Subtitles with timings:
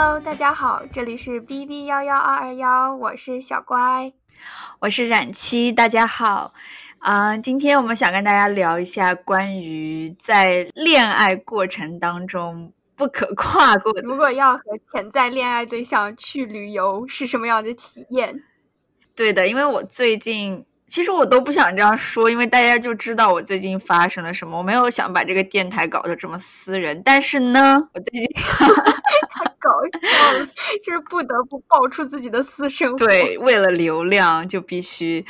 [0.00, 4.12] Hello，大家好，这里是 B B 幺幺二二幺，我是小乖，
[4.78, 6.54] 我是冉七，大家好。
[7.00, 14.02] 啊，今天我们想跟大家聊一下关于在恋爱过程当中不可跨过的。
[14.02, 18.44] 如果要和潜在恋爱对象去旅游，是什么样的体验？
[19.16, 20.64] 对的，因为我最近。
[20.88, 24.56] 其实我都不想这样说，因为大家就知道我最近发生了什么。
[24.56, 29.70] 我没有想把这个电台搞得这么私人，但是呢，我最近 太搞
[30.00, 30.46] 笑了，
[30.82, 32.96] 就是不得不爆出自己的私生活。
[32.96, 35.24] 对，为了流量就必须。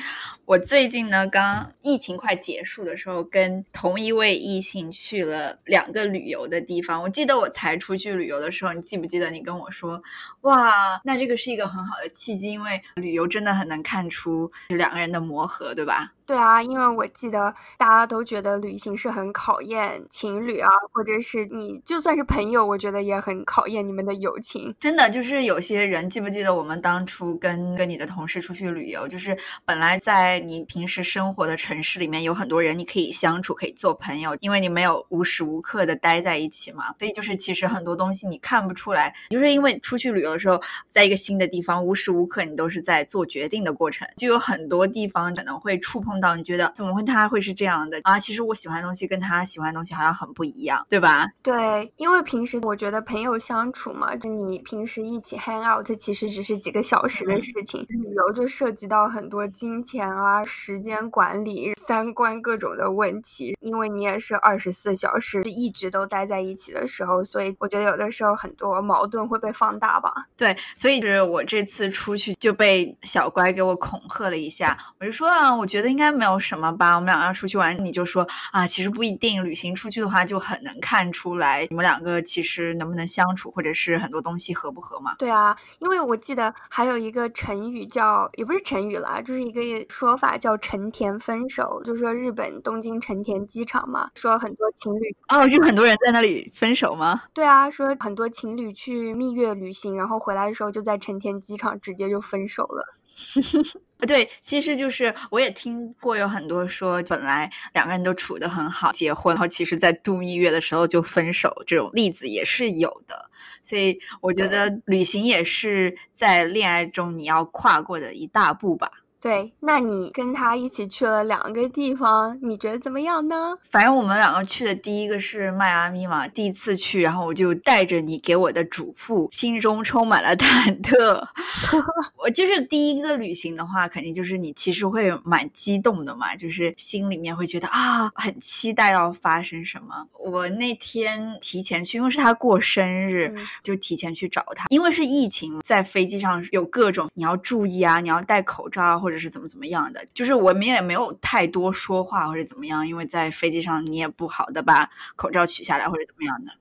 [0.49, 7.03] 我最近呢，刚疫情快结束的时候，跟同一位异性去了两个旅游的地方。
[7.03, 10.03] 我记得我才出去旅游的时候，你记不记得你跟我说，
[10.41, 16.15] 哇，那这个是一个很好的契机，因为旅游真的很能看出两个人的磨合，对吧？
[16.29, 24.75] 对啊，因为我记得大家都觉得旅行是很考验情侣啊，或者是你就算是朋友，我觉得也很考验你们的友情。
[24.79, 36.95] 真的，就是有些人记不记得我们当初跟跟你的同事出去旅游，就是本来在你平时生活的城市里面有很多人，你可以相处，可以做朋友，因为你没有无时无刻的待在一起嘛。
[36.99, 46.18] 所以就是其实很多东西你看不出来，就是因为出去旅游的时候，在一个新的地方，无时无刻你都是在做决定的过程，就有很多地方可能会触碰。
[46.21, 48.19] 到你觉得怎么会他会是这样的啊？
[48.19, 51.27] 其实我喜欢的东西跟他喜欢的东西好像很不一样，对吧？
[51.43, 57.87] 对，因为平时我觉得朋友相处嘛，就你平时一起 hang out，其实只是几个小时的事情。
[57.89, 63.57] 旅游就涉及到很多金钱啊、时间管理、三观各种的问题。
[63.61, 70.13] 因为你也是二十四小时一直都待在一起的时候，所以我觉得有的时候很多矛盾会被放大吧。
[70.37, 76.08] 对，所以就是我这次出去就被小乖给我恐吓了一下，我就说啊，我觉得应该。
[76.15, 79.39] 没有什么吧，我们两个要出去玩，你就说啊，其实不一定。
[79.39, 85.15] 旅行出去的话，就很能看出来你们两个其实能不能相处，或者是很多东西合不合嘛。
[85.19, 97.23] 对啊，因为我记得还有一个成语叫，也不是成语啦，就是一个说法叫“成田分手”，就是说日本东京成田机场嘛，说很多情侣哦，就很多人在那里分手吗？
[97.33, 102.97] 对啊，说很多情侣去蜜月旅行，然后回来的时候就在成田机场直接就分手了。
[104.07, 113.29] 对，其实就是我也听过有很多说，本来两个人都处得很好，结婚，然后其实在度蜜月的时候就分手，这种例子也是有的。
[113.63, 118.91] 所以我觉得旅行也是在恋爱中你要跨过的一大步吧。
[119.21, 123.59] 对，那你跟他一起去了两个地方，你觉得怎么样呢？
[123.69, 131.27] 反正我们两个去的第一个是迈阿密嘛，第一次去，然后我就带着你给我的嘱咐，心中充满了忐忑。
[132.23, 140.07] 我就是第一个旅行的话，肯定就是你其实会蛮激动的嘛，就是心里面会觉得啊，很期待要发生什么。
[140.17, 143.35] 我那天提前去，因为是他过生日，
[143.65, 144.67] 就提前去找他。
[144.69, 148.97] 因为是疫情，在飞机上有各种你要注意啊，你要戴口罩啊。
[149.08, 156.53] 或或者是怎么怎么样的，就是我们也没有太多说话或者怎么样，因为在飞机上你也不好的把口罩取下来或者怎么样的。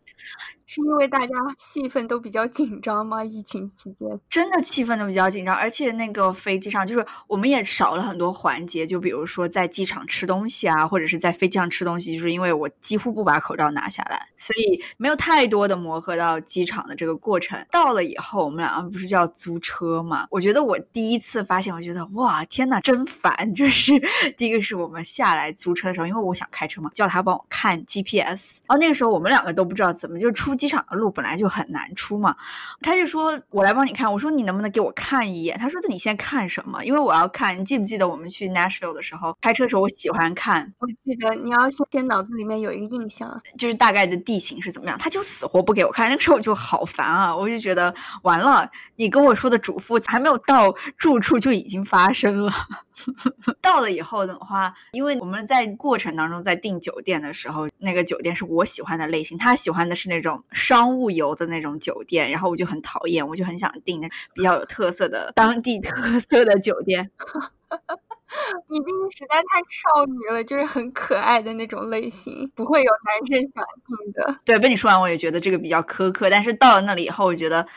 [0.69, 3.23] 是因为大家气氛都比较紧张吗？
[3.23, 17.57] 疫情期间真的气氛都比较紧张，而且那个飞机上就是我们也少了很多环节，就比如说在机场吃东西啊，或者是在飞机上吃东西，就是因为我几乎不把口罩拿下来，所以没有太多的磨合到机场的这个过程。
[17.71, 20.27] 到了以后，我们两个不是就要租车嘛？
[20.29, 23.33] 我觉得我第一次发现，我觉得哇，天呐，真烦！
[23.55, 23.93] 就是
[24.35, 30.56] 第一个是我们下来租车的时候，因为我想开车嘛，叫他帮我看 GPS，然后那个时候我们两个都不知道怎么就出。
[30.57, 32.35] 机场的路本来就很难出嘛，
[32.81, 34.11] 他就说我来帮你看。
[34.11, 35.57] 我说你能不能给我看一眼？
[35.57, 36.83] 他说那你先看什么？
[36.83, 37.57] 因为我要看。
[37.59, 40.73] 你记不记得我们去 Nashville 的时候，开车的时候我喜欢看。
[40.79, 44.97] 我记得你要先脑子里面有一个印象，就是大概的地形是怎么样。
[44.97, 47.35] 他就死活不给我看，那个时候我就好烦啊！
[47.35, 47.93] 我就觉得
[48.23, 52.53] 完了，你跟我说的嘱咐还没有到住处就已经发生了。
[53.61, 67.11] 到了以后的话，因为我们在过程当中在订酒店的时候，那个酒店是我喜欢的类型，他喜欢的是那种商务游的那种酒店，然后我就很讨厌，我就很想订那比较有特色的当地特色的酒店。
[68.69, 74.39] 你这个实在太少女了，就是很可爱的那种类型，不会有男生想订的。
[74.43, 77.67] 对，被你说完，我也觉得这个比较苛刻，但是到了那里以后，我觉得。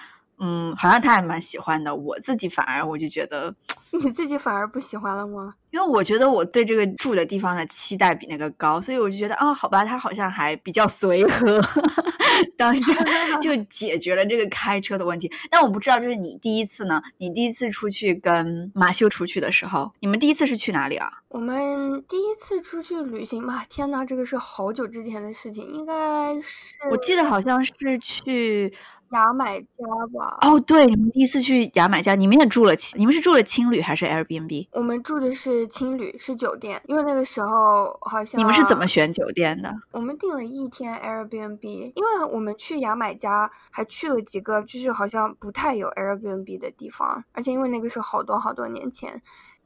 [0.42, 3.54] 嗯，好像他还蛮喜欢的，我自己反而我就觉得，
[4.04, 5.54] 你自己反而不喜欢了吗？
[5.70, 11.60] 因为我觉得我对这个住的地方的期待比那个高，所以我就觉得啊，好吧，他好像还比较随和，
[12.58, 12.92] 当下
[13.40, 15.30] 就解决了这个开车的问题。
[15.48, 17.00] 但我不知道，就是你第一次呢？
[17.18, 21.08] 你第一次出去跟马修出去的时候，你们第一次是去哪里啊？
[21.28, 28.72] 我们第一次出去旅行吧，天呐，这个是好久之前的事情，应该是我记得好像是去。
[29.10, 29.66] 牙买加
[30.12, 30.38] 吧？
[30.42, 34.68] 哦，对，你们第一次去牙买加，你们也住了，你们是住了青旅还是 Airbnb？
[34.72, 39.74] 我们住的是青旅，是酒店，因为那个时候好像你们是怎么选酒店的？
[39.90, 49.20] 我们订了一天 Airbnb，因为我们去牙买加还去了几个就是好像不太有 Airbnb 的地方，而且因为那个是好多好多年前。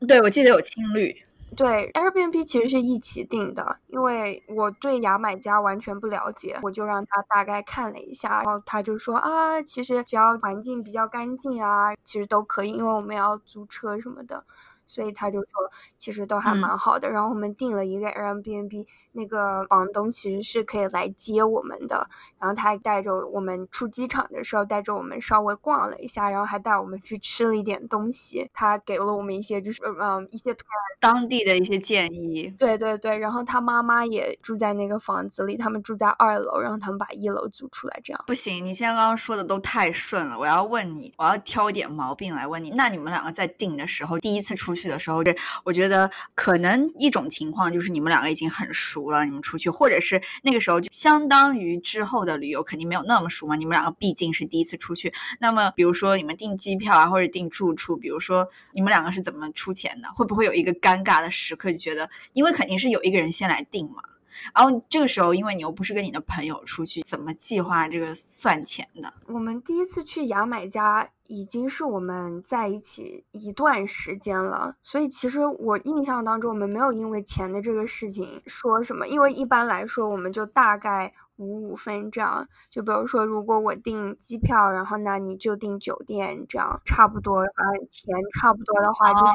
[0.09, 1.15] 对，我记得有青旅。
[1.57, 14.45] 对，Airbnb 其实是一起订的，因为我对牙买加完全不了解，我就让他大概看了一下，然后他就说啊，其实只要环境比较干净啊，其实都可以，因为我们要租车什么的。
[14.87, 15.49] 所以他就说，
[15.97, 17.09] 其实都还蛮好的。
[17.09, 22.07] 然后我们订了一个 Airbnb，那个房东其实是可以来接我们的。
[22.39, 28.47] 然后他还带着我们出机场的时候，带着我们稍微逛了一下，然后还带我们去吃了一点东西。
[28.53, 30.55] 他给了我们一些就是嗯一些
[31.01, 32.53] 当地的一些建议。
[32.59, 33.17] 对对对。
[33.17, 38.23] 然后他妈妈也住在那个房子里，他们住在二楼，然后他们把一楼租出来，这样。
[38.27, 40.39] 不行，你现在刚刚说的都太顺了。
[40.39, 42.71] 我要问你，我要挑一点毛病来问你。
[42.73, 44.75] 那你们两个在订的时候，第一次出。
[44.75, 45.33] 去的时候，这
[45.63, 53.57] 我觉得可能一种情况就是你们两个已经很熟了，你们出去，或者是那个时候就相当于之后的旅游肯定没有那么熟嘛。
[53.57, 60.09] 你们两个毕竟是第一次出去，那么比如说你们订机票啊，或者订住处，比如说你们两个是怎么出钱的？
[60.15, 64.03] 会不会有一个尴尬的时刻，就觉得因为肯定是有一个人先来订嘛，
[64.55, 69.13] 然后这个时候因为你又不是跟你的朋友出去，怎么计划这个算钱的？
[69.27, 71.09] 我们第一次去牙买加。
[71.27, 81.15] 已经是我们在一起一段时间了，所以其实我印象当中，我们没有因为钱的这个事情说什么，因为一般来说，我们就大概。
[81.37, 89.35] 五五分这样，就比如说，如果我订机票，然后那你就订酒店，这样差不多，反正钱差不多的话，就是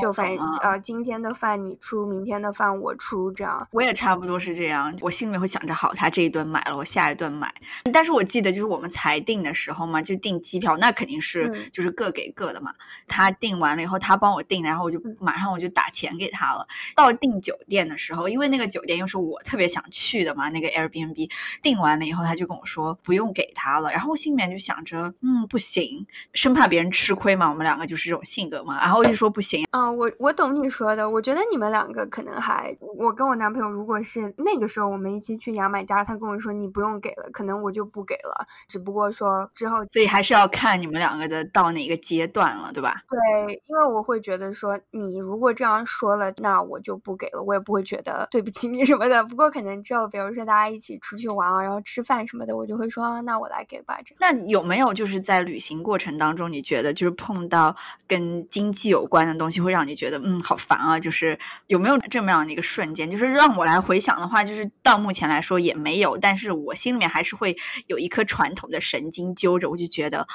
[0.00, 3.68] 就反正呃，今天的饭你出，明天的饭我出，这样。
[3.72, 7.52] 我也差不多是这样，我心里面会想着，好，他这一顿买了，我下一顿买。
[7.92, 12.72] 但是我记得就是我们才订的时候嘛，就订机票，那肯定是就是各给各的嘛。
[13.06, 16.66] 他订完了以后，他帮我订，然后我就马上我就打钱给他了。
[16.96, 21.30] 到订酒店的时候，因为那个酒店又是我特别想去的嘛，那个 Airbnb。
[21.62, 29.64] 订完了以后，他就跟我说不用给他了，然后我心里面就想着，嗯，不行，生怕别人吃亏嘛，我们两个就是这种性格嘛，然后我就说不行。
[29.72, 43.02] 嗯，我我懂你说的，我觉得你们两个可能还，我跟我男朋友如果是那个时候我们一起去牙买加，他跟我说你不用给了，可能我就不给了，只不过说之后，所以还是要看你们两个的到哪个阶段了，对吧？
[43.08, 49.24] 对，因为我会觉得说你如果这样说了，那我就不给了，我也不会觉得对不起你什么的。
[49.24, 51.62] 不过可能之后，比如说大家一起出去玩啊。
[51.62, 53.98] 然后吃饭什么的，我就会说，那我来给吧。
[54.04, 57.74] 这那有没有就是在旅行过程当中，你觉得就是碰到
[58.06, 60.98] 跟经济有关的东西，会让你觉得嗯好烦啊？
[60.98, 63.10] 就是有没有这么样的一个瞬间？
[63.10, 67.56] 就是让我来回想的话，就是到目前来说也没有，但是我心里面还是会
[67.86, 70.26] 有一颗传统的神经揪着，我就觉得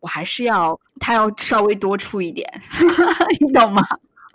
[0.00, 2.48] 我还是要他要稍微多出一点，
[3.40, 3.82] 你懂吗？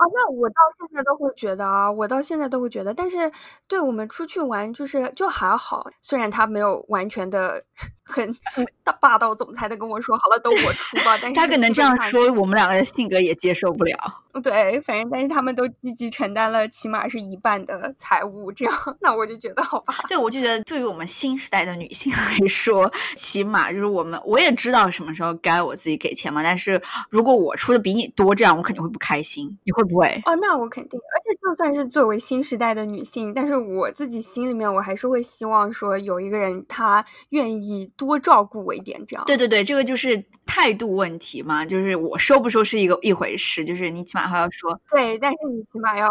[0.02, 3.32] 啊，那我到现在都会觉得啊，我到现在都会觉得，但是
[3.68, 7.64] 对我们出去玩就是就还好，虽然他没有完全的。
[8.12, 8.36] 很
[8.84, 13.98] 大霸道总裁的跟我说：“好了，都我出吧。”但是他可能这样说，我们两个人性格也接受不了。
[14.44, 19.94] 对，反正但是他们都积极承担了，起码是一半的财务，这样 那我就觉得好吧。
[20.08, 26.42] 对，我就觉得对于我们新时代的女性 来说，起码就是我们我也知道什么时候该我自己给钱嘛。
[26.42, 29.58] 但是如果我出的比你多，这样我肯定会不开心。
[29.64, 30.22] 你会不会？
[30.26, 31.00] 哦，那我肯定。
[31.42, 37.92] 就算是作为新时代的女性，但是我自己心里面我还是会希望说有一个人他愿意。
[37.98, 39.24] 多照顾我一点，这样。
[39.26, 44.80] 对对对，这个就是态度问题嘛，就是我收不收是一个一回事，就是你起码还要说。
[44.90, 46.08] 对，但是你起码要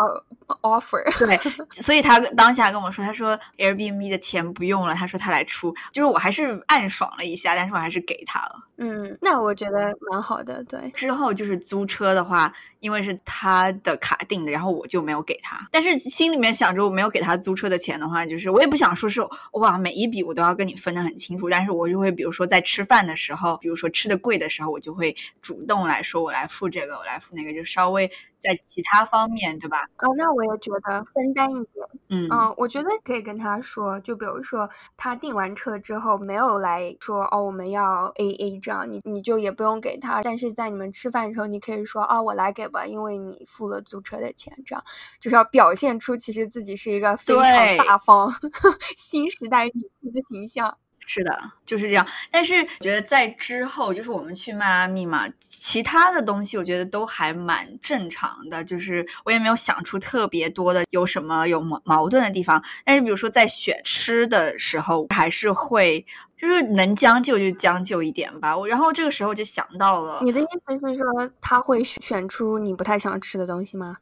[0.62, 1.02] offer。
[1.18, 1.38] 对，
[1.70, 8.62] 所以他当下跟我说，他说 Airbnb 的钱不用了，他说他来出，就是我还是暗爽了一下，但是我还是给他了。
[8.80, 10.64] 嗯，那我觉得蛮好的。
[10.64, 12.52] 对，之后就是租车的话。
[12.80, 15.68] 因为是他的卡定的，然后我就没有给他。
[15.70, 19.20] 但是心里面想着我没有给他租车的钱的话，就是我也不想说是
[19.52, 21.50] 哇每一笔我都要跟你分得很清楚。
[21.50, 28.10] 但是我就会比如说在吃饭的时候，比如说吃的贵的时候，我就会主动来说我来付这个，我来付那个，就稍微。
[28.40, 29.82] 在其他方面，对吧？
[29.98, 31.86] 哦，那我也觉得分担一点。
[32.08, 40.22] 嗯嗯，我觉得可以跟他说，就比如说他订完车之后没有来说哦，我们要 A A 这样，你你就也不用给他。
[40.22, 44.84] 但是在你们吃饭的时候，你可以说啊，我来给吧，因为你付了租车的钱，这样
[45.20, 48.32] 就是要表现出其实自己是一个非常大方
[48.96, 50.76] 新时代女性的形象。
[51.06, 52.06] 是的，就是这样。
[52.30, 62.62] 但是觉得在之后，就是我们去迈阿密嘛，其他的东西我觉得都还蛮正常的，就是我也没有想出特别多的有什么有矛矛盾的地方。
[62.84, 66.04] 但是比如说在选吃的时候，还是会
[66.38, 68.56] 就是能将就就将就一点吧。
[68.56, 73.96] 我然后这个时候就想到了，你的意思是说他会选出你不太想吃的东西吗？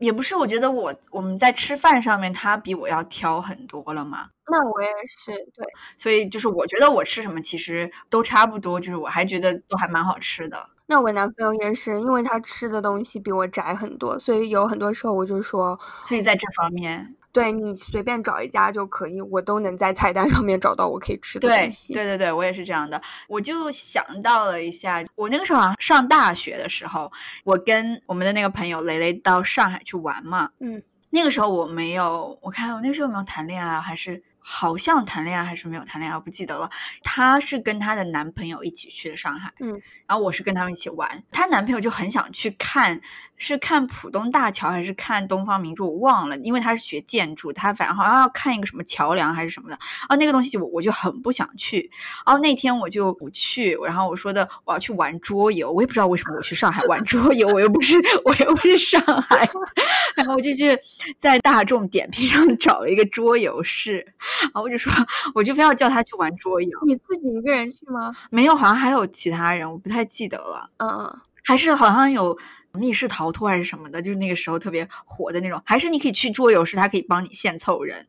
[0.00, 4.28] 也不是，我觉得我我们在吃饭上面，他比我要挑很多了嘛。
[4.50, 5.64] 那我也是，对。
[5.96, 10.68] 所以就是我觉得我吃什么其实都差不多，就是我还觉得都还蛮好吃的。
[10.86, 17.14] 那我男朋友也是，因为他吃的东西比我窄很多，所以有很多时候我就说，所以在这方面。
[17.32, 21.94] 对你随便找一家就可以，我都能在菜单上面找到我可以吃的东西。
[21.94, 23.00] 对对对，我也是这样的。
[23.28, 27.10] 我就想到了一下，我那个时候好像上大学的时候，
[27.44, 30.50] 我跟我们的那个朋友雷雷到上海去玩嘛。
[30.58, 36.68] 嗯，那个时候我没有，我看我那时候有没有谈恋爱，还是好像谈恋爱还是没有谈恋爱，我不记得了。
[37.04, 41.22] 她是跟她的男朋友一起去的上海，嗯，然后我是跟他们一起玩。
[41.30, 43.00] 她男朋友就很想去看。
[43.42, 45.86] 是看浦东大桥还是看东方明珠？
[45.86, 49.78] 我忘了，因为他是学建筑，他反正好像要看一个什么桥梁还是什么的。
[50.08, 51.90] 啊，那个东西我我就很不想去。
[52.26, 59.48] 然后那天我就不去，然后我说的我要去玩桌游，我也不知道为什么我去上海玩桌游，我又不是我又不是上海。
[60.14, 60.78] 然后我就去
[61.16, 64.06] 在大众点评上找了一个桌游室，
[64.39, 64.92] 然后我就说
[65.34, 66.78] 我就非要叫他去玩桌游。
[66.86, 68.14] 你自己一个人去吗？
[68.30, 70.70] 没有，好像还有其他人，我不太记得了。
[70.78, 71.20] 嗯嗯。
[71.42, 72.38] 还是好像有
[72.72, 75.60] 密室逃脱还是什么的，就是那个时候特别火的那种。
[75.64, 78.06] 还是你可以去桌游室，他可以帮你现凑人，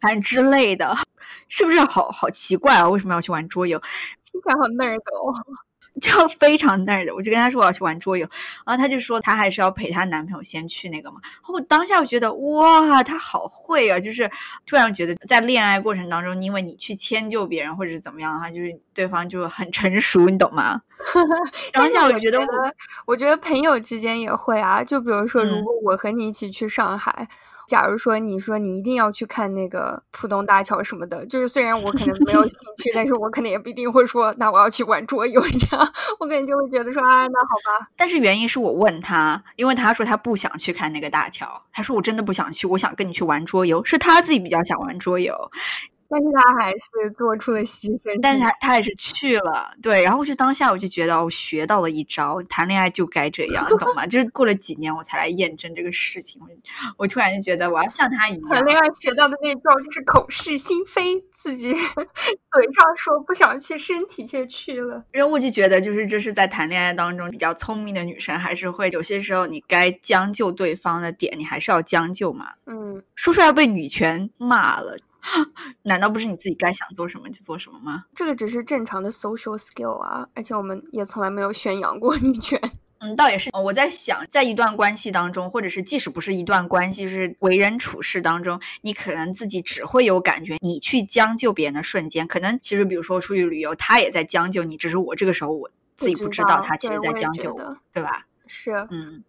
[0.00, 0.96] 反正之类的，
[1.48, 2.88] 是不是好好奇怪啊？
[2.88, 3.78] 为什么要去玩桌游？
[4.30, 5.34] 听起来好 nerd 哦。
[6.00, 8.28] 就非常带的，我就跟他说我要去玩桌游，
[8.66, 11.18] 然后他就说他还是要陪她男朋友先去那个嘛。
[11.22, 13.98] 然后我当下我觉得哇，他好会啊！
[13.98, 14.30] 就是
[14.66, 20.80] 突然觉得在恋爱过程当中，因为你去迁就别人或者是怎么样的话，就是对方就很成熟，你懂吗？
[21.72, 22.38] 当下我觉得，
[23.06, 24.84] 我觉得朋友之间也会啊。
[24.84, 27.28] 就比如说，如果我和你一起去上海。
[27.66, 37.88] 假如说你说你一定要去看那个浦东大桥什么的，就是虽然我可能没有兴 趣，但是我可能也不一定会说，那我要去玩桌游这样，我可能就会觉得说，啊，那好吧。
[37.96, 45.34] 但是原因是我问他，因为他说他不想去看那个大桥，他说我真的不想去，我想跟你去玩桌游，是他自己比较想玩桌游。
[46.08, 54.06] 但是他还是做出了牺牲，但是他他也是去了，对，然后我就当下我就觉得我学到了一招，谈恋爱就该这样，你懂吗？
[54.06, 56.40] 就是过了几年我才来验证这个事情，
[56.96, 58.48] 我突然就觉得我要像他一样。
[58.50, 61.72] 谈恋爱学到的那招就是口是心非，自己
[62.52, 65.04] 嘴上说不想去，身体却去了。
[65.10, 72.52] 然后我就觉得，就是这是在谈恋爱当中比较聪明的女生，还是会有些时候你该将就对方的点，你还是要将就嘛。
[72.66, 74.96] 嗯，说出来被女权骂了。
[75.82, 78.04] 难道不是你自己该想做什么就做什么吗？
[78.14, 82.60] 这个只是正常的 social skill 啊，而且我们也从来没有宣扬过女权。
[82.98, 83.50] 嗯，倒也是。
[83.52, 98.26] 我在想，在一段关系当中，或者是即使不是一段关系，是为人处事当中，你可能自己只会有感觉，你去将就别人的瞬间，可能其实比如说出去旅游，他也在将就你，只是我这个时候我自己不知道，他其实在将就我，对吧？
[98.46, 99.22] 是，嗯。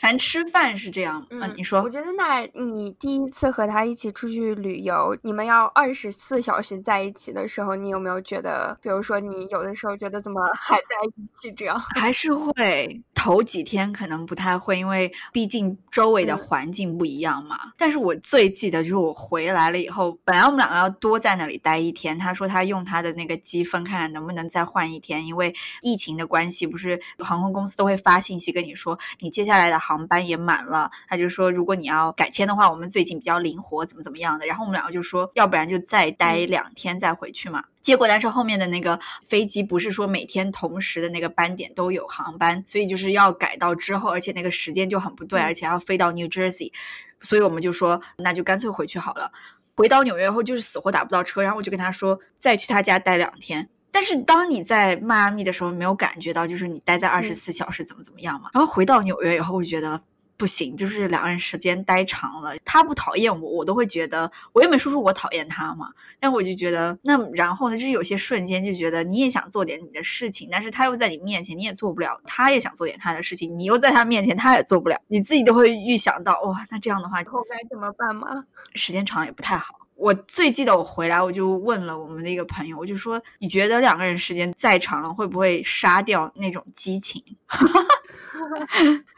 [0.00, 10.82] 反正吃饭是这样，嗯，你说，我觉得那你第一次和他一起出去旅游，你们要二十四小时在一起的时候，你有没有觉得，比如说你有的时候觉得怎么还在
[11.16, 11.78] 一起这样？
[11.96, 17.58] 还是会头几天可能不太会，因为毕竟周围的环境不一样嘛。
[17.76, 29.84] 但是我最记得就是我回来了以后，本来我们两个要多在那里待一天，他说他用他的那个积分看看能不能再换一天，因为疫情的关系，不是航空公司都会发信息跟你说你接下来的。
[29.84, 34.46] 航班也满了，他就说如果你要改签的话，我们最近比较灵活，怎么怎么样的。
[34.46, 37.64] 然后我们两个就说，要不然就再待两天再回去嘛。
[37.82, 46.72] 结果但是后面的那个飞机不是说每天同时的那个班点都有航班，所以就是要改到之后，而且那个时间就很不对，而且要飞到 New Jersey，
[47.20, 49.30] 所以我们就说那就干脆回去好了。
[49.76, 53.68] 回到纽约后就是死活打不到车，然后我就跟他说再去他家待两天。
[53.94, 58.50] 但是当你在迈阿密的时候，没有感觉到就是你待在二十四小时怎么怎么样嘛？
[58.52, 60.00] 然后回到纽约以后，我就觉得
[60.36, 65.90] 不行，就是两个人时间待长了，他不讨厌我，我都会觉得我又没说出我讨厌他嘛。
[66.18, 78.44] 但我就觉得那然后呢，就是有些瞬间就觉得你也想做点你的事情，但是他又在你面前你也做不了，他也想做点他的事情，你又在他面前他也做不了，你自己都会预想到哇，那这样的话以后该怎么办嘛？
[78.74, 79.83] 时间长也不太好。
[79.94, 87.22] 我最记得我回来，我就问了我们的一个朋友，我就说：“你觉得两个人时间再长了，会不会杀掉那种激情？”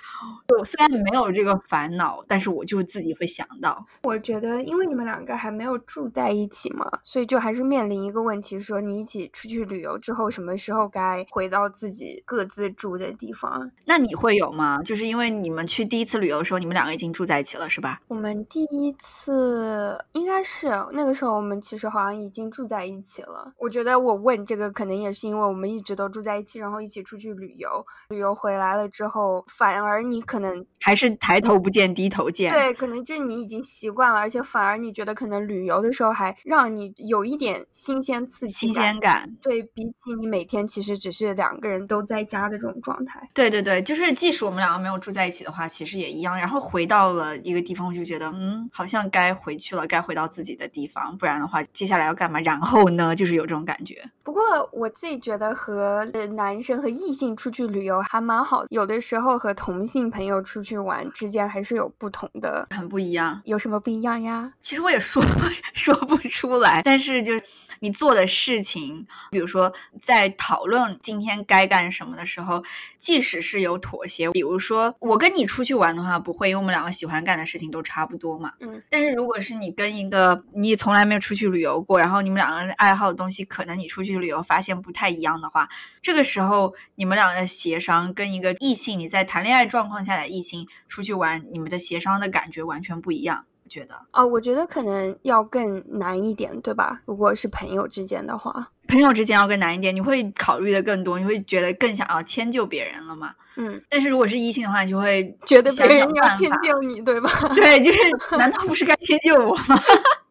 [0.49, 3.85] 我虽然没有这个烦恼，但是我就自己会想到。
[4.03, 13.71] 我觉得，因为你们两个还没有住在一起嘛，所以就还是面临一个问题：说你一起出去旅游之后，什么时候该回到自己各自住的地方？
[13.85, 14.81] 那你会有吗？
[14.83, 18.01] 就是因为你们去第一次旅游的时候，你们两个已经住在一起了，是吧？
[18.09, 23.53] 我们第一次应该是那个时候，我们其实好像已经住在一起了。
[23.59, 32.53] 我觉得我问这个，可能也是因为我们一直都住在一起，然后一起出去旅游，旅游回来了之后，反而你可能还是抬头不见低头见。
[32.53, 39.31] 对，可能就是你已经习惯了，而且反而你觉得可能旅游的时候还让你有一点新鲜刺激、新鲜感。
[39.43, 43.29] 对比起你每天其实只是两个人都在家的这种状态。
[43.33, 46.37] 对对对，就是即使我们两个没有住在一起的话，其实也一样。
[46.37, 52.41] 然后回到了一个地方，我就觉得，嗯，好像该回去了，该回到自己的地方，不然的话，接下来要干嘛？
[52.41, 54.05] 然后呢，就是有这种感觉。
[54.25, 63.41] 不过我自己觉得和男生和异性出去旅游还蛮好，有的时候和同性朋友出去玩之间还是有不同的，很不一样。
[63.45, 64.53] 有什么不一样呀？
[64.61, 65.23] 其实我也说
[65.75, 67.43] 说不出来，但是就是。
[67.81, 72.63] 你做的事情，比如说在讨论今天该干什么的时候，
[72.99, 78.53] 即使是有妥协，比如说我跟你出去玩的话，不会，因为我们两个喜欢干的事情都差不多嘛。
[78.61, 78.83] 嗯。
[78.89, 85.69] 但是如果是你跟一个你从来没有出去旅游过，然后你们两个人爱好的东西，可能你出去旅游发现不太一样的话，
[86.01, 93.45] 这个时候你们两个的协商跟一个异性你在谈恋爱状况下的异性出去玩，你们的协商的感觉完全不一样。
[93.69, 97.01] 觉得哦，我觉得可能要更难一点，对吧？
[97.05, 103.33] 如果是朋友之间的话，朋友之间要更难一点，你会考虑的更多，你会觉得更想要迁就别人了吗？
[103.57, 107.31] 嗯，但是如果是异性的话，你就会觉得别人要迁就你，对吧？
[107.57, 107.99] 对，就是
[108.37, 109.77] 难道不是该 迁就我吗？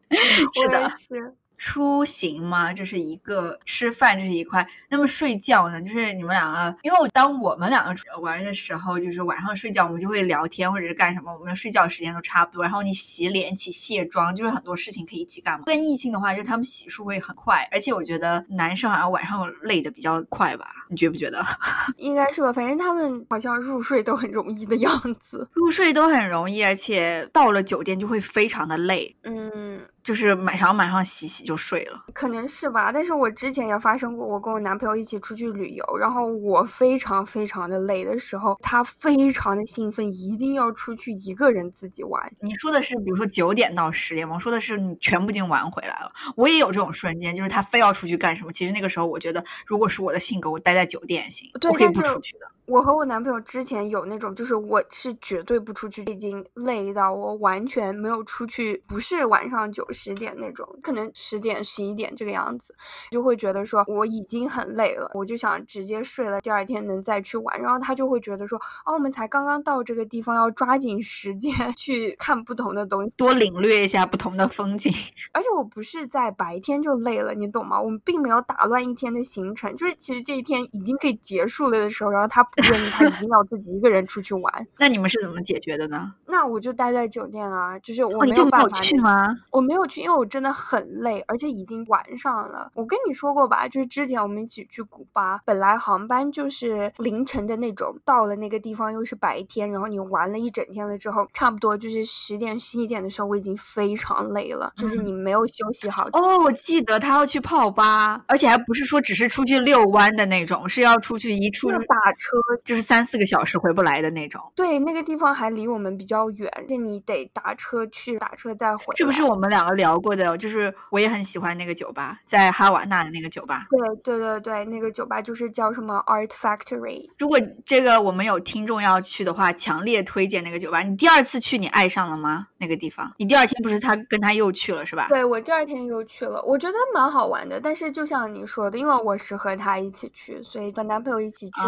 [0.53, 1.33] 是的，是。
[1.65, 4.63] 出行嘛，这是一个吃饭，这是一块。
[4.87, 5.81] 那么睡觉呢？
[5.81, 12.61] 就是你们两个，因为当我们两个玩的时候，就是晚上睡觉，我们就会聊天或者是干什么，我们睡觉时间都差不多。
[12.61, 15.65] 然后你洗脸、一起卸妆，就是很多事情可以一起干嘛。
[15.65, 20.67] 跟异性的话，就是他们洗漱会很快，而且我觉得男生好像晚上累的比较快吧？
[20.91, 21.43] 你觉不觉得？
[21.97, 25.49] 应该是吧，反正他们好像入睡都很容易的样子。
[25.53, 29.15] 入睡都很容易，而且到了酒店就会非常的累。
[29.23, 29.81] 嗯。
[30.05, 32.91] 就是马上马上洗洗就睡了，可能是吧。
[32.91, 42.31] 但是我之前也发生过，我跟我男朋友一起出去旅游，然后我非常非常的累的时候，他非常的兴奋，一定要出去一个人自己玩。
[42.39, 44.35] 你说的是，比如说九点到十点吗？
[44.35, 46.11] 我说的是你全部已经玩回来了。
[46.35, 48.51] 我也有这种瞬间，就是他非要出去干什么。
[48.51, 52.45] 其实那个时候，我觉得如果是我的性格，我待在酒店也行，我可以不出去的。
[52.67, 62.75] 我和我男朋友之前有那种，就是我是绝对不出去，已经累到我完全没有出去，不是晚上九十点那种，可能十点十一点这个样子，
[63.11, 67.61] 就会觉得说我已经很累了，我就想直接睡了，第二天能再去玩。
[67.61, 74.91] 然后他就会觉得说，哦，我们才刚刚到这个地方，要抓紧时间 去看不同的东西，多领略一下不同的风景。
[75.33, 77.79] 而且我不是在白天就累了，你懂吗？
[77.79, 82.43] 我们并没有打乱一天的行程，就是其实这一天已经可以结束了的时候，然后他。
[82.55, 84.67] 不愿意，他一定要自己一个人出去玩。
[84.77, 86.13] 那你们是怎么解决的呢？
[86.27, 89.27] 那我就待在酒店啊，就是我没有办法去吗？
[89.51, 92.69] 我没有去，因为我真的很累，而且已经晚上了。
[92.73, 106.07] 我跟你说过吧，就是之前我们一起去古巴，本来航班就是凌晨的那种，到了那个地方又是白天，然后你玩了一整天了之后，差不多就是十点十一点的时候，我已经非常累了，就是你没有休息好。
[106.13, 112.37] 哦，我记得他要去泡吧，而且还不是说只是出去遛弯的那种，是要出去一出打车。
[112.63, 114.41] 就是三四个小时回不来的那种。
[114.55, 118.85] 对，那个地方还离我们比较远，而且你得打车去，打车再回。
[118.95, 123.65] 这不是我们两个聊过的，就是我也很喜欢那个酒吧，在哈瓦那的那个酒吧。
[123.69, 127.09] 对对对对，那个酒吧就是叫什么 Art Factory。
[127.17, 130.81] 如果这个我们有听众要去的话，强烈推荐那个酒吧。
[130.81, 132.47] 你第二次去，你爱上了吗？
[132.57, 133.11] 那个地方？
[133.17, 135.07] 你第二天不是他跟他又去了是吧？
[135.09, 137.59] 对，我第二天又去了，我觉得蛮好玩的。
[137.59, 141.61] 但是就像你说的，因为我是和他一起去，所以和男朋友一起去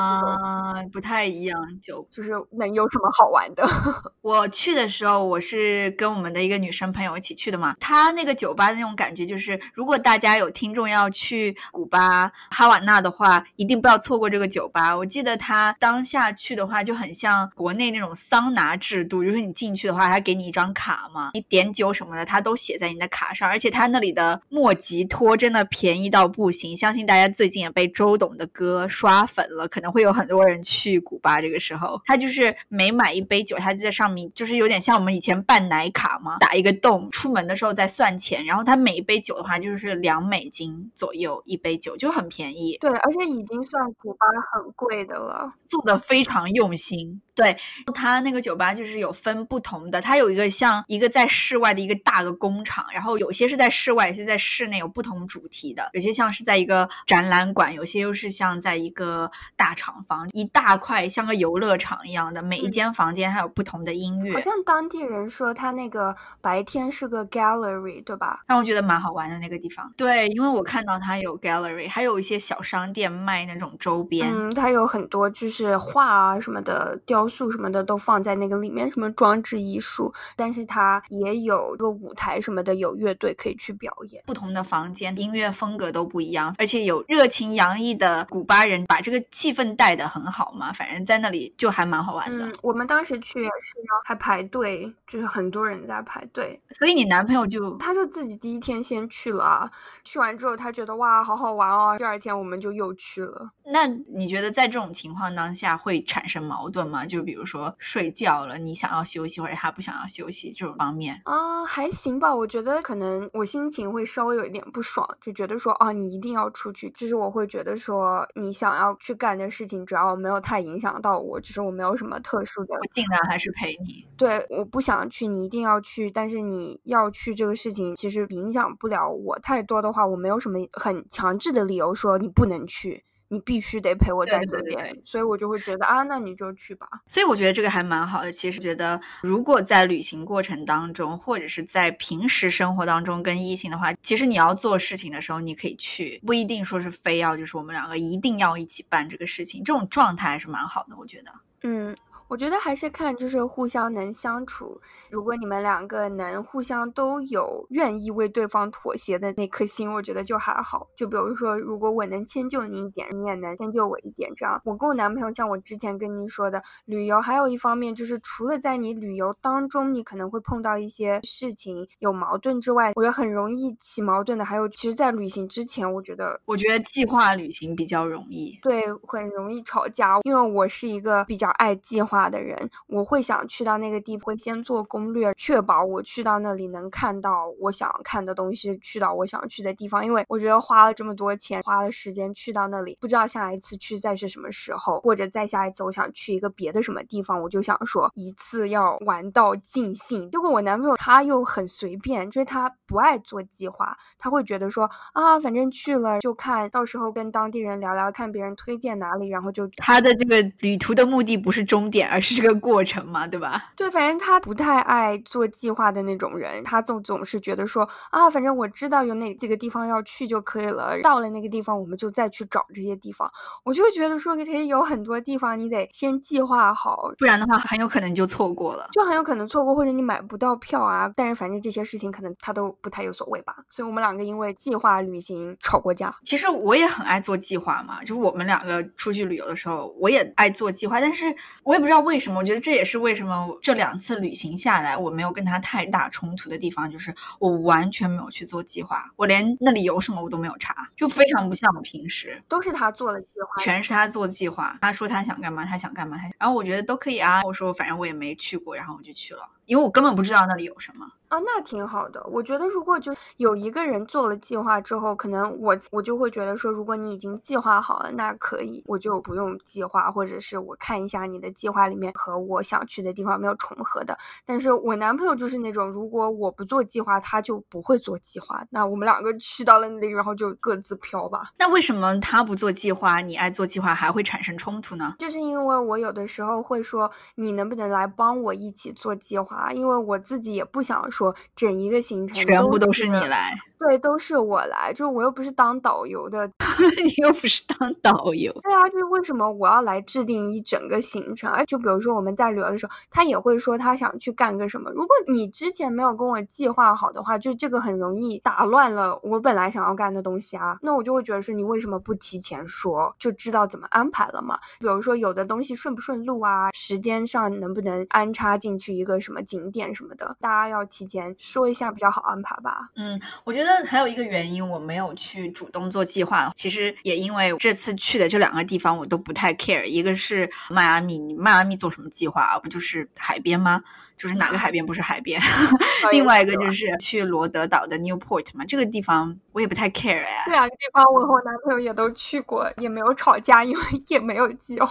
[0.67, 0.83] 啊。
[0.91, 3.67] 不太一样，就就是能有什么好玩的？
[4.21, 7.75] 我去的时候，我是跟我们的一个女生朋友一起去的嘛。
[7.79, 14.95] 她那个酒吧的那种感觉，就是如果大家有听众要去古巴哈瓦那的话，一定不要错过这个酒吧。
[14.95, 23.47] 我记得她当下去的话，就很像国内那种桑拿制度，就是你进去的话，他给你一张卡嘛，你点酒什么的，他都写在你的卡上。
[23.47, 30.56] 而且他那里的莫吉托真的便宜到不行，相信大家最近也被周董的歌刷粉了，可能会有很多人。
[30.63, 38.45] 去古巴这个时候，他就是每买一杯酒，他就在上面，就是有点像我们以前办奶卡嘛，打一个洞，出门的时候再算钱。
[38.45, 42.77] 然后他每一杯酒的话，就是两美金左右一杯酒，就很便宜。
[42.79, 47.21] 对，而且已经算古巴很贵的了，做的非常用心。
[47.35, 47.55] 对，
[47.93, 64.33] 他那个酒吧就是有分不同的，它有一个像一个在室外的一个大的工厂，然后有些是在室外，有些在室内，有不同主题的，有些像是在一个展览馆，有些又是像在一个大厂房，一大块像个游乐场一样的，每一间房间还有不同的音乐。
[64.33, 68.41] 好像当地人说他那个白天是个 gallery，对吧？
[68.47, 69.93] 让我觉得蛮好玩的那个地方。
[69.95, 74.27] 对，因为我看到它有 gallery，还有一些小商店卖那种周边。
[74.33, 77.27] 嗯，它有很多就是画啊什么的雕。
[77.27, 84.23] 塑什么的都放在那个里面，什么装置艺术，但是它也有个舞台什么的，有乐队可以去表演。
[84.25, 90.71] 不同的房间音乐风格都不一样，而且有热情洋溢的古巴人把这个气氛带的很好嘛。
[90.71, 92.47] 反正在那里就还蛮好玩的。
[92.47, 96.57] 嗯，我们当时去也是还排队，就是很多人在排队。
[96.69, 99.69] 所以你男朋友就他就自己第一天先去了，
[100.05, 103.51] 去完之后他觉得哇好好玩哦，第二天我们就又去了。
[103.73, 107.05] 那你觉得在这种情况当下会产生矛盾吗？
[107.05, 112.31] 就就比如说睡觉了，你想要休息，或者他不想要休息这种方面啊，还行吧。
[112.31, 116.91] 我觉得可能我心情会稍微有一点不爽，就觉得说啊，你一定要出去。
[116.91, 124.05] 就是我会觉得说，你想要去干的事情，只要没有太影响到我，就是我没有什么特殊的，我尽量还是陪你。
[124.17, 126.11] 对，我不想去，你一定要去。
[126.11, 133.05] 但是你要去这个事情，其实影响不了我太多的话，我没有什么很强制的理由说你不能去。
[133.29, 136.87] 你必须得陪我在酒店，所以我就会觉得啊，那你就去吧。
[137.07, 138.31] 所以我觉得这个还蛮好的。
[138.31, 149.63] 其实觉得，如果在旅行过程当中，或者是在平时生活当中跟异性的话，其实你要做事情的时候，你可以去，不一定说是非要就是我们两个一定要一起办这个事情。
[149.63, 151.31] 这种状态还是蛮好的，我觉得。
[151.63, 151.95] 嗯。
[152.27, 154.79] 我觉得还是看就是互相能相处。
[155.09, 160.87] 如果你们两个能互相都有愿意为对方妥协的那颗心，我觉得就还好。
[160.97, 164.61] 就比如说，如果我能迁就你一点，你也能迁就我一点，这样。
[164.65, 174.43] 我跟我男朋友，像我之前跟您说的，旅游还有一方面就是，除了在你旅游当中你可能会碰到一些事情有矛盾之外，我觉得很容易起矛盾的。
[174.43, 182.16] 还有，其实，在旅行之前，我觉得，我觉得计划旅行比较容易，对，很容易吵架，因为我是一个比较爱计划。
[182.29, 190.03] 的人，我会想去到那个地方，会先做攻略，确保我去到那里能看到我想看的东西，去到我想去的地方。
[190.03, 200.29] 因为我觉得花了这么多钱，花了时间去到那里，不知道下一次去再是什么时候，或者再下一次我想去一个别的什么地方，我就想说一次要玩到尽兴。
[200.31, 212.06] 结果我男朋友他又很随便，就是他不爱做计划，他会觉得说啊，反正去了就看到时候跟当地人聊聊，看别人推荐哪里，然后就他的这个旅途的目的不是终点。
[212.07, 213.61] 而是这个过程嘛，对吧？
[213.75, 223.29] 对，反正他不太爱做计划的那种人，他总总是觉得说啊，反正我知道有哪几个地方要去就可以了，到了那个地方我们就再去找这些地方。
[223.63, 231.11] 我就觉得说，其实有很多地方你得先计划好，不然的话很有可能就错过了，就很有可能错过，或者你买不到票啊。
[231.15, 233.55] 但是反正这些事情可能他都不太有所谓吧。
[233.69, 236.15] 所以我们两个因为计划旅行吵过架。
[236.23, 241.25] 其实我也很爱做计划嘛，就是我们两个出去旅游的时候，我也爱做计划，但是
[241.63, 241.96] 我也不知道。
[241.99, 242.39] 为什么？
[242.39, 254.77] 我觉得这也是为什么这两次旅行下来，我没有跟他太大冲突的地方，就是我完全没有去做计划，我连那里有什么我都没有查，就非常不像我平时，都是他做的计划，全是他做计划。
[254.81, 257.41] 他说他想干嘛，他想干嘛，他然后我觉得都可以啊。
[257.43, 261.05] 我说反正我也没去过，然后我就去了，因为我根本不知道那里有什么。
[261.27, 262.25] 啊，那挺好的。
[262.31, 274.17] 我觉得如果就有一个人做了计划之后，可能我我就会觉得说，如果你已经计划好了，那可以，我就不用计划，或者是我看一下你的计划里面和我想去的地方没有重合的。
[274.45, 278.63] 但是我男朋友就是那种，如果我不做计划，他就不会做计划。
[278.69, 281.51] 那我们两个去到了那里，然后就各自飘吧。
[281.59, 285.15] 那为什么他不做计划，你爱做计划，还会产生冲突呢？
[285.19, 289.56] 就是因为我有的时候会说，你能不能来帮我一起做计划？
[289.73, 290.97] 因为我自己也不想。
[291.09, 293.55] 说整一个行程全部都是你来。
[293.79, 296.47] 对，都是我来，就我又不是当导游的，
[297.05, 298.51] 你又不是当导游。
[298.63, 301.51] 对啊，就是为什么我要来制定一整个行程？
[301.51, 304.89] 哎，就比如说我们在旅游的时候，他也会说他想去干个什么。
[304.91, 310.79] 如果你之前没有跟我计划好的话，就这个很容易打乱了我本来想要干的东西啊。
[310.81, 314.57] 那我就会觉得说，你为什么不提前说，就知道怎么安排了嘛？
[314.79, 322.89] 比如说有的东西顺不顺路啊，时间上能不能安插进去一个什么景点什么的，大家要提前说一下比较好安排吧。
[322.97, 323.87] 嗯，我觉得。
[323.87, 326.51] 还有一个原因，我没有去主动做计划。
[326.55, 329.85] 其实也因为这次去的这两个地方，我都不太 care。
[329.85, 332.59] 一个是迈阿密，你迈阿密做什么计划啊？
[332.59, 333.81] 不就是海边吗？
[334.17, 335.39] 就是哪个海边不是海边。
[336.11, 340.43] 另外一个就是去罗德岛的 Newport 嘛，这个地方我也不太 care 呀。
[340.45, 344.89] 这两个地方我和我男朋友也都去过，也没有吵架，因为 也没有计划。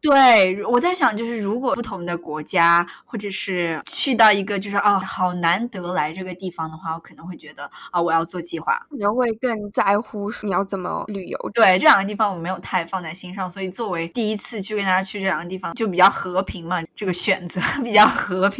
[0.00, 11.50] 对，我在想，就是如果不同的国家，或者是去到一个就是哦，好难得来这个地方的话，我可能会觉得啊，我要做计划，你会更在乎你要怎么旅游。
[11.52, 18.57] 对，这两个地方我没有太放在心上，所以作为第一次去跟大家去这两个地方，就比较和平嘛，这个选择 比较和平，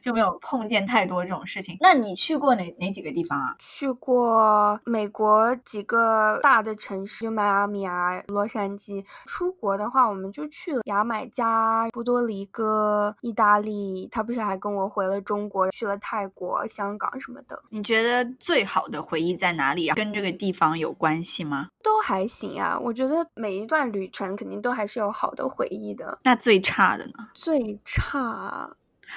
[0.00, 1.76] 就没有碰见太多这种事情。
[1.80, 3.56] 那你去过哪哪几个地方啊？
[3.58, 9.04] 去过美国几个大的城市，就迈阿密啊、洛杉矶。
[9.26, 14.08] 出国的话，我们就去了牙买加、波多黎各、意大利。
[14.10, 17.60] 他不是还跟我回了中国，去了泰国、香港什么的。
[17.70, 19.94] 你觉得最好的回忆在哪里啊？
[19.94, 21.68] 跟这个地方有关系吗？
[21.82, 26.18] 都还行啊，我觉得每一段旅程肯定都还是有好的回忆的。
[26.24, 27.12] 那最差的呢？
[27.34, 28.70] 最差，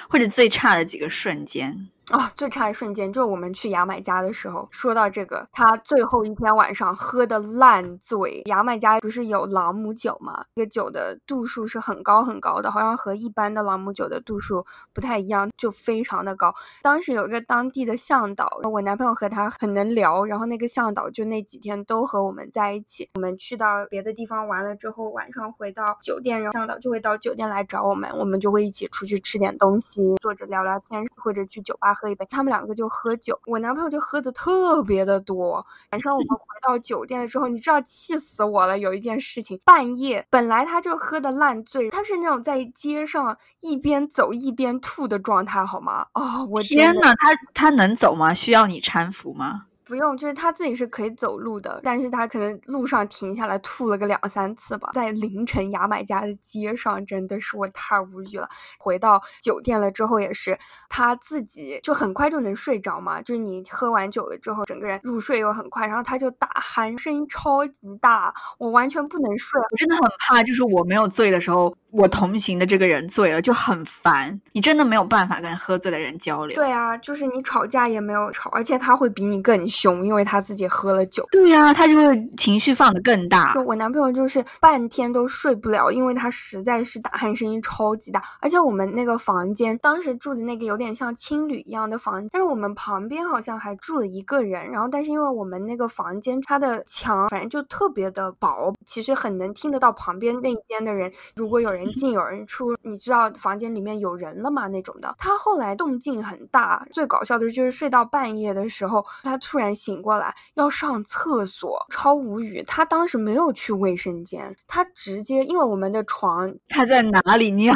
[0.08, 1.88] 或者最差的几个瞬间？
[2.10, 4.66] 哦，最差的瞬间就是我们去牙买加的时候。
[4.70, 8.42] 说到这个，他最后一天晚上喝的烂醉。
[8.46, 10.42] 牙买加不是有朗姆酒吗？
[10.54, 16.54] 这个酒的度数是很高很高的，好像和一般的朗姆酒的度数不太一样，就非常的高。
[16.82, 23.06] 当时有一个当地的向导，我男朋友和他很能聊，然后那个向导就那几天都和我们在一起。
[23.14, 31.94] 我们去到别的地方玩了之后，晚上回到酒店，然后向导就会到酒店来找我们，我们就会一起出去吃点东西，坐着聊聊天，或者去酒吧。
[31.98, 35.66] 喝一杯，他们两个就喝酒，我男朋友就喝的特别的多。
[35.90, 38.78] 晚上我们回到酒店了之后，你知道气死我了。
[38.78, 46.06] 有一件事情，半夜本来他就喝的烂醉，他是那种在街上一边走一边吐的状态，好吗？
[46.14, 48.32] 哦，我天呐，他他能走吗？
[48.32, 49.64] 需要你搀扶吗？
[49.88, 54.90] 不用，就是他自己是可以走路的，但是他可能路上停下来吐了个两三次吧。
[54.92, 58.46] 在凌晨牙买加的街上，真的是我太无语了。
[58.78, 60.58] 回到酒店了之后，也是
[60.90, 69.58] 他自己就很快就能睡着嘛，就是你喝完酒了之后，整个人入睡又很快，然后他就打鼾，声音超级大，我完全不能睡。
[69.72, 76.56] 我真的很怕，就是我没有醉的时候，我同行的这个人醉了就很烦，你真的没有办法跟喝醉的人交流。
[76.56, 79.68] 对啊，就是你吵架也没有吵，而且他会比你更。
[79.68, 81.26] 凶，因为他自己喝了酒。
[81.30, 83.54] 对呀，他就是情绪放得更大。
[83.66, 88.22] 我男朋友就是半天都睡不了，因为他实在是打鼾声音超级大。
[88.40, 94.70] 而且我们那个房间当时住的那个有点像青旅一样的房，但是我们旁边好像还住了一个人。
[94.70, 105.14] 然后，但是因为我们那个房间它的墙反正就特别的薄，其实很能听得到旁边那一间的人，如果有人进有人出，你知道房间里面有人了吗那种的。
[105.18, 109.68] 他后来动静很大，最搞笑的就是睡到半夜的时候，他突然。
[109.78, 112.60] 醒过来要上厕所，超无语。
[112.66, 117.72] 他当时没有去卫生间，他直接因为我们的床 他在哪里尿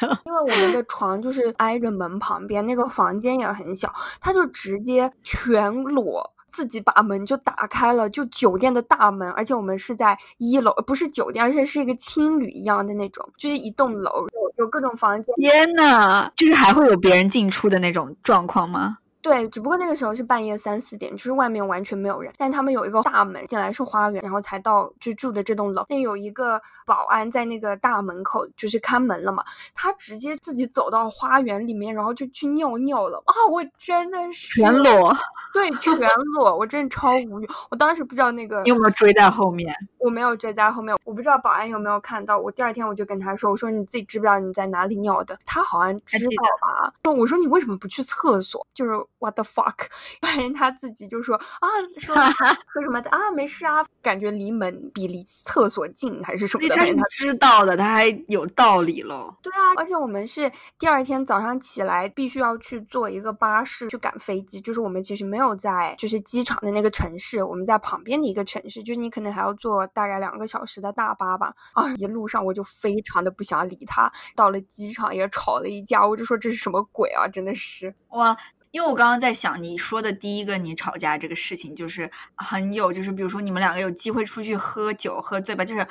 [0.00, 0.18] 的？
[0.24, 15.34] 因为我们的床就是挨着门旁边，那个房间也很小，他就直接全裸，自己把门就打开了，就酒店的大门，而且我们是在一楼，不是酒店，而且是一个青旅一样的那种，就是一栋楼有有各种房间。
[15.34, 18.98] 天呐，就是还会有别人进出的那种状况吗？
[19.24, 25.86] 对，只不过那个时候是半夜三四点，就是外面完全没有人，但他们有一个大门进来是花园，然后才到就住的这栋楼。
[25.88, 29.42] 那有一个保安在那个大门口就是看门了嘛，
[29.74, 33.32] 他直接自己走到花园里面，然后就去尿尿了啊！
[33.50, 35.16] 我真的是全裸，
[35.54, 35.98] 对，全
[36.34, 37.48] 裸，我真的超无语。
[37.70, 42.38] 我当时不知道那个你有没有追在后面，我没有追在后面，我不知道保安有没有看到。
[42.38, 45.38] 我第二天我就跟他说，我说你自己知不知道你在哪里尿的？
[45.46, 47.12] 他好像知道吧？
[47.12, 48.66] 我说你为什么不去厕所？
[48.74, 48.92] 就是。
[49.18, 49.86] What the fuck！
[50.20, 52.14] 发现他自己就说啊，说
[52.74, 56.76] 说什么啊，没事啊，感觉离门比离厕所近还是什么的。
[56.76, 59.34] 他是知道的，他还有道理喽。
[59.40, 71.54] 对啊，而且我们是第二天早上起来必须要去坐一个巴士去赶飞机，就是我们其实没有在就是机场的那个城市，我们在旁边的一个城市，就是你可能还要坐大概两个小时的大巴吧。
[71.74, 78.36] 啊，一路上我就非常的不想理他，到了机场也吵了一架，我就说这是什么鬼啊，真的是哇。
[78.70, 85.86] 因为我刚刚在想，你说的第一个你吵架这个事情，就是很有，就是比如说你们两个有机会出去喝酒喝醉吧，就是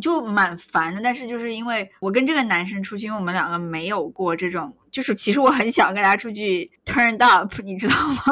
[0.00, 1.02] 就蛮烦的。
[1.02, 4.74] 但是就是因为我跟这个男生出去，因为我们两个没有过这种。
[4.90, 8.22] 就是其实我很想跟他出去 turned up，你知道吗？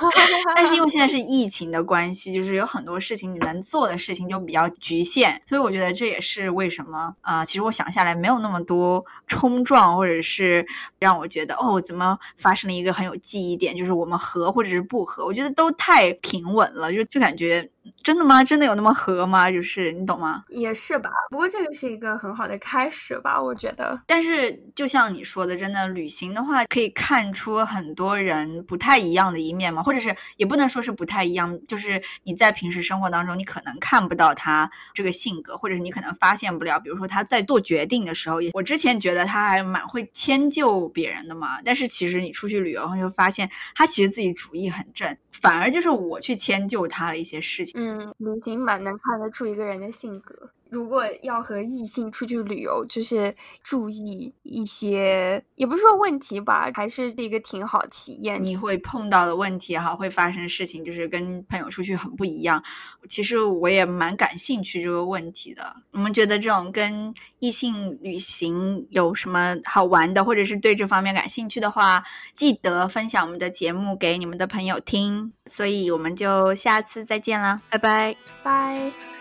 [0.56, 10.66] 但是因为 现在是疫情的关系，就是有很多事情你能做的事情就比较局限，所以我觉得这也是为什么啊，其实我想下来没有那么多冲撞，或者是
[10.98, 17.68] 让我觉得哦，怎么发生了一个很有记忆点，就是我们和或者是不和，我觉得都太平稳了，就就感觉
[18.02, 18.42] 真的吗？
[18.44, 19.50] 真的有那么合吗？
[19.50, 20.44] 就是你懂吗？
[20.48, 21.10] 也是吧。
[21.30, 24.00] 不过这个是一个很好的开始吧，我觉得。
[24.06, 36.78] 但是就像你说的，真的旅行的话，可以看出很多人不太一样的一面嘛，或者是也不能说是不太一样，就是你在平时生活当中，你可能看不到他这个性格，或者是你可能发现不了。
[36.78, 47.80] 比如说他在做决定的时候，也我之前觉得他还蛮会迁就别人的嘛，但是其实你出去旅游后就发现他其实自己主意很正，反而就是我去迁就他的一些事情。
[47.80, 50.50] 嗯，旅行蛮能看得出一个人的性格。
[50.72, 58.42] 如果要和异性出去旅游，就是注意一些，也不是说问题吧，还是一个挺好体验。
[58.42, 62.62] 你会碰到的问题哈，会发生事情，就是跟朋友出去很不一样。
[63.06, 65.76] 其实我也蛮感兴趣这个问题的。
[65.90, 72.02] 我们觉得这种跟异性旅行有什么好玩的，或者是对这方面感兴趣的话，
[72.34, 75.34] 记得分享我们的节目给你们的朋友听。
[75.44, 79.11] 所以我们就下次再见啦，拜拜，拜。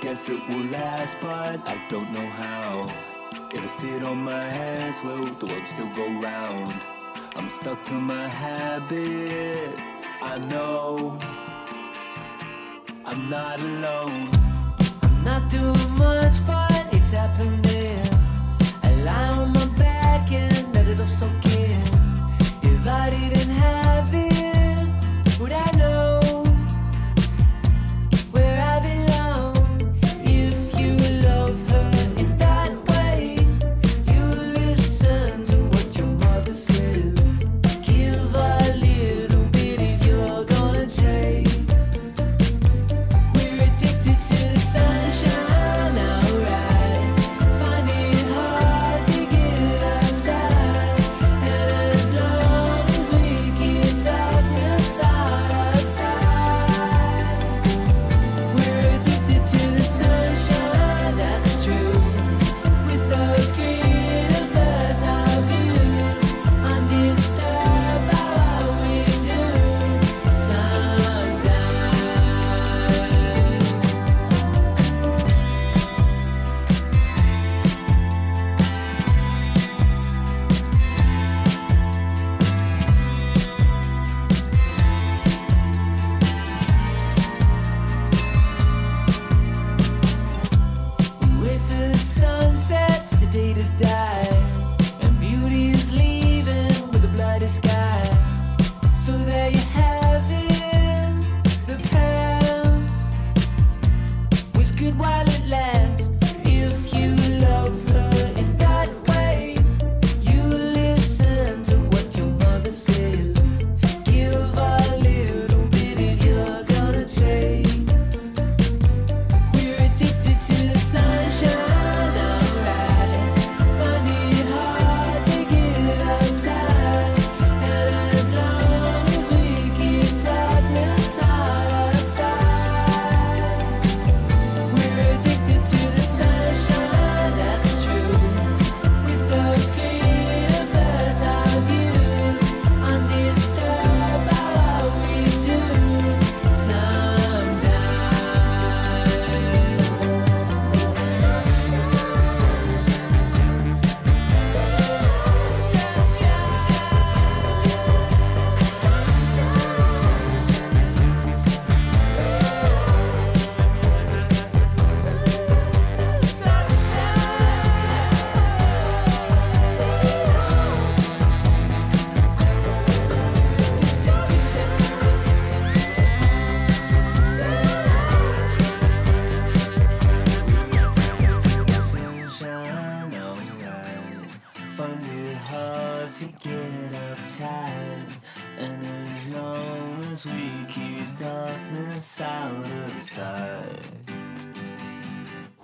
[0.00, 2.88] Guess it will last, but I don't know how.
[3.50, 6.74] If I sit on my hands, will the world still go round?
[7.34, 9.82] I'm stuck to my habits.
[10.22, 11.18] I know
[13.04, 14.28] I'm not alone.
[15.02, 17.98] I'm not doing much, but it's happening.
[18.82, 21.80] I lie on my back and let it all soak in.
[22.62, 23.87] If I didn't have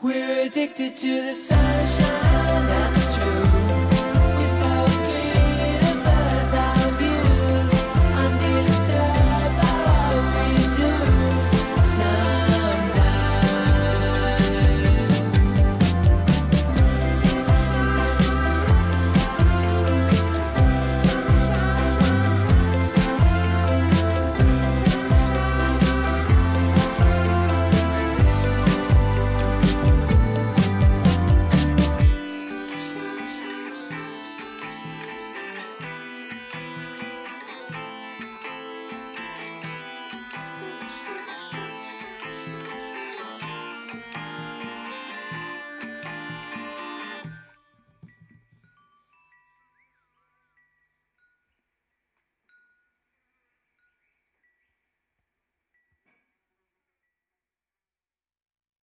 [0.02, 2.33] We're addicted to the sunshine.